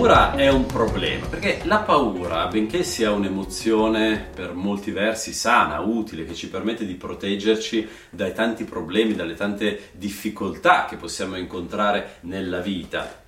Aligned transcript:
Paura 0.00 0.34
è 0.34 0.48
un 0.48 0.64
problema, 0.64 1.26
perché 1.26 1.60
la 1.64 1.80
paura, 1.80 2.46
benché 2.46 2.82
sia 2.84 3.12
un'emozione 3.12 4.30
per 4.34 4.54
molti 4.54 4.92
versi 4.92 5.34
sana, 5.34 5.80
utile, 5.80 6.24
che 6.24 6.32
ci 6.32 6.48
permette 6.48 6.86
di 6.86 6.94
proteggerci 6.94 7.86
dai 8.08 8.32
tanti 8.32 8.64
problemi, 8.64 9.14
dalle 9.14 9.34
tante 9.34 9.90
difficoltà 9.92 10.86
che 10.86 10.96
possiamo 10.96 11.36
incontrare 11.36 12.16
nella 12.20 12.60
vita, 12.60 13.20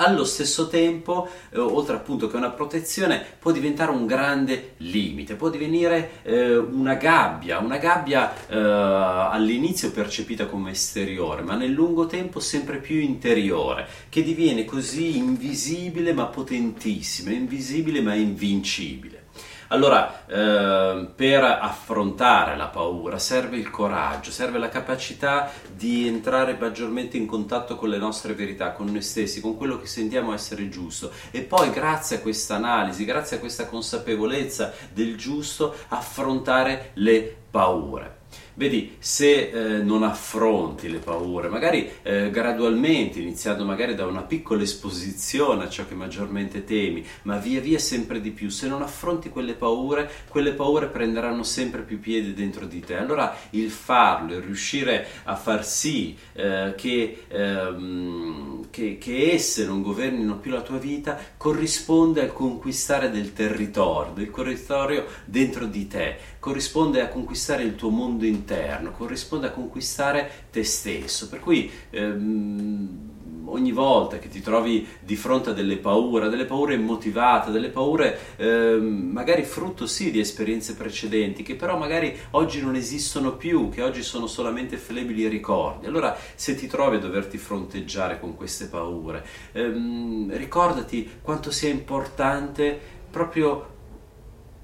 allo 0.00 0.24
stesso 0.24 0.68
tempo, 0.68 1.28
eh, 1.50 1.58
oltre 1.58 1.96
appunto 1.96 2.28
che 2.28 2.36
una 2.36 2.50
protezione, 2.50 3.24
può 3.38 3.50
diventare 3.50 3.90
un 3.90 4.06
grande 4.06 4.74
limite, 4.78 5.34
può 5.34 5.48
divenire 5.50 6.22
eh, 6.22 6.56
una 6.56 6.94
gabbia, 6.94 7.58
una 7.58 7.78
gabbia 7.78 8.32
eh, 8.48 8.56
all'inizio 8.56 9.90
percepita 9.90 10.46
come 10.46 10.72
esteriore, 10.72 11.42
ma 11.42 11.56
nel 11.56 11.70
lungo 11.70 12.06
tempo 12.06 12.40
sempre 12.40 12.78
più 12.78 12.96
interiore, 12.96 13.86
che 14.08 14.22
diviene 14.22 14.64
così 14.64 15.16
invisibile 15.16 16.12
ma 16.12 16.26
potentissima, 16.26 17.30
invisibile 17.30 18.00
ma 18.00 18.14
invincibile. 18.14 19.26
Allora, 19.68 20.24
eh, 20.26 21.08
per 21.14 21.44
affrontare 21.44 22.56
la 22.56 22.68
paura 22.68 23.18
serve 23.18 23.58
il 23.58 23.68
coraggio, 23.68 24.30
serve 24.30 24.58
la 24.58 24.70
capacità 24.70 25.50
di 25.70 26.06
entrare 26.06 26.56
maggiormente 26.58 27.18
in 27.18 27.26
contatto 27.26 27.76
con 27.76 27.90
le 27.90 27.98
nostre 27.98 28.32
verità, 28.32 28.72
con 28.72 28.86
noi 28.86 29.02
stessi, 29.02 29.42
con 29.42 29.58
quello 29.58 29.78
che 29.78 29.86
sentiamo 29.86 30.32
essere 30.32 30.70
giusto 30.70 31.10
e 31.30 31.42
poi 31.42 31.70
grazie 31.70 32.16
a 32.16 32.20
questa 32.20 32.54
analisi, 32.54 33.04
grazie 33.04 33.36
a 33.36 33.40
questa 33.40 33.66
consapevolezza 33.66 34.72
del 34.90 35.16
giusto, 35.16 35.74
affrontare 35.88 36.92
le 36.94 37.36
paure. 37.50 38.16
Vedi, 38.58 38.96
se 38.98 39.50
eh, 39.50 39.82
non 39.84 40.02
affronti 40.02 40.90
le 40.90 40.98
paure, 40.98 41.48
magari 41.48 41.88
eh, 42.02 42.28
gradualmente, 42.28 43.20
iniziando 43.20 43.64
magari 43.64 43.94
da 43.94 44.04
una 44.04 44.22
piccola 44.22 44.64
esposizione 44.64 45.62
a 45.62 45.68
ciò 45.68 45.86
che 45.86 45.94
maggiormente 45.94 46.64
temi, 46.64 47.06
ma 47.22 47.36
via 47.36 47.60
via 47.60 47.78
sempre 47.78 48.20
di 48.20 48.32
più, 48.32 48.48
se 48.48 48.66
non 48.66 48.82
affronti 48.82 49.28
quelle 49.28 49.54
paure, 49.54 50.10
quelle 50.28 50.54
paure 50.54 50.88
prenderanno 50.88 51.44
sempre 51.44 51.82
più 51.82 52.00
piede 52.00 52.34
dentro 52.34 52.66
di 52.66 52.80
te. 52.80 52.96
Allora 52.96 53.32
il 53.50 53.70
farlo, 53.70 54.34
il 54.34 54.42
riuscire 54.42 55.06
a 55.22 55.36
far 55.36 55.64
sì 55.64 56.18
eh, 56.32 56.74
che, 56.76 57.26
ehm, 57.28 58.70
che, 58.70 58.98
che 58.98 59.30
esse 59.34 59.66
non 59.66 59.82
governino 59.82 60.36
più 60.38 60.50
la 60.50 60.62
tua 60.62 60.78
vita, 60.78 61.16
corrisponde 61.36 62.22
al 62.22 62.32
conquistare 62.32 63.08
del 63.12 63.32
territorio, 63.32 64.14
del 64.14 64.32
territorio 64.32 65.06
dentro 65.26 65.66
di 65.66 65.86
te, 65.86 66.16
corrisponde 66.40 67.00
a 67.00 67.08
conquistare 67.08 67.62
il 67.62 67.76
tuo 67.76 67.90
mondo 67.90 68.24
interno, 68.24 68.46
corrisponde 68.92 69.48
a 69.48 69.50
conquistare 69.50 70.30
te 70.50 70.64
stesso. 70.64 71.28
Per 71.28 71.40
cui 71.40 71.70
ehm, 71.90 73.08
ogni 73.48 73.72
volta 73.72 74.18
che 74.18 74.28
ti 74.28 74.40
trovi 74.40 74.86
di 75.00 75.16
fronte 75.16 75.50
a 75.50 75.52
delle 75.52 75.76
paure, 75.76 76.28
delle 76.28 76.44
paure 76.44 76.74
immotivate, 76.74 77.50
delle 77.50 77.68
paure 77.70 78.18
ehm, 78.36 79.10
magari 79.12 79.42
frutto 79.44 79.86
sì 79.86 80.10
di 80.10 80.20
esperienze 80.20 80.74
precedenti, 80.74 81.42
che 81.42 81.54
però 81.54 81.76
magari 81.76 82.16
oggi 82.32 82.60
non 82.60 82.74
esistono 82.74 83.36
più, 83.36 83.68
che 83.70 83.82
oggi 83.82 84.02
sono 84.02 84.26
solamente 84.26 84.76
flebili 84.76 85.28
ricordi. 85.28 85.86
Allora 85.86 86.16
se 86.34 86.54
ti 86.54 86.66
trovi 86.66 86.96
a 86.96 87.00
doverti 87.00 87.38
fronteggiare 87.38 88.20
con 88.20 88.36
queste 88.36 88.66
paure, 88.66 89.24
ehm, 89.52 90.36
ricordati 90.36 91.18
quanto 91.22 91.50
sia 91.50 91.70
importante 91.70 92.96
proprio 93.10 93.76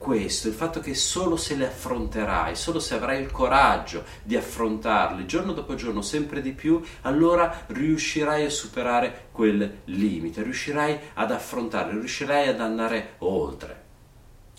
questo, 0.05 0.49
il 0.49 0.55
fatto 0.55 0.81
che 0.81 0.95
solo 0.95 1.37
se 1.37 1.57
le 1.57 1.69
affronterai, 1.69 2.55
solo 2.55 2.79
se 2.79 2.95
avrai 2.95 3.23
il 3.23 3.31
coraggio 3.31 4.05
di 4.23 4.37
affrontarle 4.37 5.25
giorno 5.25 5.55
dopo 5.55 5.75
giorno 5.75 6.03
sempre 6.03 6.43
di 6.43 6.53
più, 6.53 6.83
allora 7.01 7.65
riuscirai 7.69 8.45
a 8.45 8.51
superare 8.51 9.29
quel 9.33 9.79
limite, 9.87 10.43
riuscirai 10.43 10.99
ad 11.15 11.31
affrontarle, 11.31 11.93
riuscirai 11.93 12.49
ad 12.49 12.61
andare 12.61 13.15
oltre. 13.21 13.84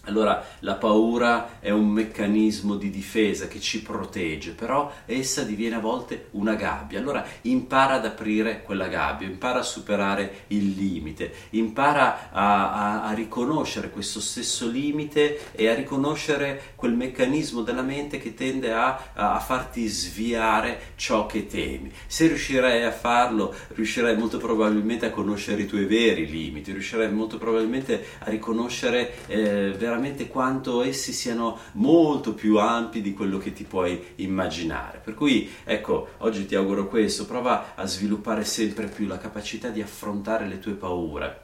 Allora 0.05 0.45
la 0.59 0.75
paura 0.75 1.59
è 1.59 1.71
un 1.71 1.87
meccanismo 1.87 2.75
di 2.75 2.89
difesa 2.89 3.47
che 3.47 3.59
ci 3.59 3.81
protegge, 3.81 4.51
però 4.51 4.91
essa 5.05 5.43
diviene 5.43 5.75
a 5.75 5.79
volte 5.79 6.27
una 6.31 6.55
gabbia. 6.55 6.99
Allora 6.99 7.25
impara 7.41 7.95
ad 7.95 8.05
aprire 8.05 8.61
quella 8.61 8.87
gabbia, 8.87 9.27
impara 9.27 9.59
a 9.59 9.63
superare 9.63 10.43
il 10.47 10.69
limite, 10.69 11.31
impara 11.51 12.29
a, 12.31 12.73
a, 12.73 13.03
a 13.05 13.13
riconoscere 13.13 13.89
questo 13.89 14.19
stesso 14.19 14.67
limite 14.67 15.51
e 15.53 15.67
a 15.67 15.73
riconoscere 15.73 16.73
quel 16.75 16.93
meccanismo 16.93 17.61
della 17.61 17.81
mente 17.81 18.19
che 18.19 18.33
tende 18.33 18.71
a, 18.71 19.11
a 19.13 19.39
farti 19.39 19.87
sviare 19.87 20.93
ciò 20.95 21.25
che 21.25 21.47
temi. 21.47 21.91
Se 22.05 22.27
riuscirai 22.27 22.83
a 22.83 22.91
farlo, 22.91 23.53
riuscirai 23.69 24.15
molto 24.15 24.37
probabilmente 24.37 25.07
a 25.07 25.11
conoscere 25.11 25.63
i 25.63 25.67
tuoi 25.67 25.85
veri 25.85 26.29
limiti, 26.29 26.71
riuscirai 26.71 27.11
molto 27.11 27.37
probabilmente 27.37 28.05
a 28.19 28.29
riconoscere 28.29 29.13
eh, 29.27 29.73
veramente 29.77 29.93
veramente 29.95 30.27
quanto 30.27 30.83
essi 30.83 31.13
siano 31.13 31.57
molto 31.73 32.33
più 32.33 32.59
ampi 32.59 33.01
di 33.01 33.13
quello 33.13 33.37
che 33.37 33.53
ti 33.53 33.63
puoi 33.63 34.13
immaginare. 34.15 34.99
Per 35.03 35.13
cui, 35.13 35.49
ecco, 35.63 36.09
oggi 36.17 36.45
ti 36.45 36.55
auguro 36.55 36.87
questo, 36.87 37.25
prova 37.25 37.75
a 37.75 37.85
sviluppare 37.85 38.43
sempre 38.43 38.87
più 38.87 39.07
la 39.07 39.17
capacità 39.17 39.69
di 39.69 39.81
affrontare 39.81 40.47
le 40.47 40.59
tue 40.59 40.73
paure. 40.73 41.43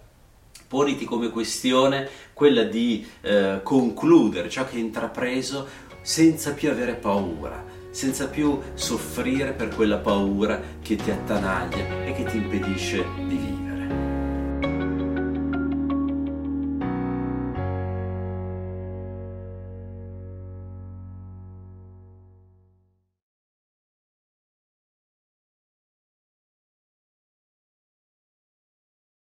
Poniti 0.68 1.06
come 1.06 1.30
questione 1.30 2.10
quella 2.34 2.64
di 2.64 3.06
eh, 3.22 3.60
concludere 3.64 4.50
ciò 4.50 4.66
che 4.66 4.76
hai 4.76 4.82
intrapreso 4.82 5.68
senza 6.02 6.54
più 6.54 6.70
avere 6.70 6.94
paura, 6.96 7.64
senza 7.90 8.28
più 8.28 8.60
soffrire 8.74 9.52
per 9.52 9.70
quella 9.70 9.98
paura 9.98 10.62
che 10.82 10.96
ti 10.96 11.12
attanaglia 11.12 12.06
e 12.06 12.14
che 12.14 12.24
ti 12.24 12.38
impedisce 12.38 13.06
di 13.16 13.36
vivere. 13.36 13.51